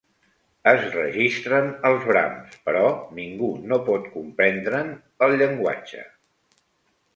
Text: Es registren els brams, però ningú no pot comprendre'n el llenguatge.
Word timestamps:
Es 0.69 0.85
registren 0.95 1.67
els 1.89 2.07
brams, 2.13 2.57
però 2.69 2.81
ningú 3.19 3.51
no 3.73 3.79
pot 3.91 4.09
comprendre'n 4.17 4.93
el 5.29 5.39
llenguatge. 5.45 6.11